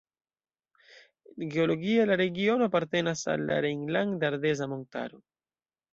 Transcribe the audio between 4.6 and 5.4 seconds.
Montaro.